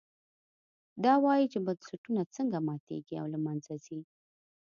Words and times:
دا 1.03 1.13
وایي 1.23 1.45
چې 1.53 1.59
بنسټونه 1.65 2.21
څنګه 2.35 2.57
ماتېږي 2.67 3.15
او 3.21 3.25
له 3.33 3.39
منځه 3.45 3.73
ځي. 3.85 3.99